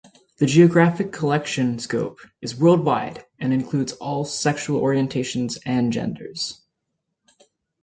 The 0.37 0.47
geographic 0.47 1.11
collection 1.11 1.77
scope 1.77 2.21
is 2.41 2.55
worldwide 2.55 3.23
and 3.37 3.53
includes 3.53 3.93
all 3.93 4.25
sexual 4.25 4.81
orientations 4.81 5.59
and 5.63 5.93
genders. 5.93 6.59